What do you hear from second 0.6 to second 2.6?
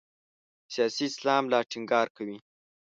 سیاسي اسلام لا ټینګار کوي.